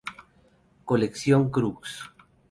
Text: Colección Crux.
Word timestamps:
Colección 0.89 1.51
Crux. 1.51 1.87